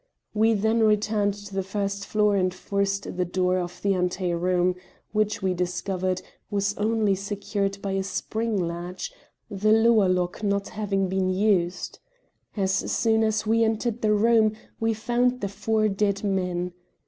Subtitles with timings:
[0.33, 4.73] We then returned to the first floor and forced the door of the ante room,
[5.11, 9.13] which, we discovered, was only secured by a spring latch,
[9.47, 11.99] the lower lock not having been used.
[12.57, 16.73] As soon as we entered the room, we found the four dead men.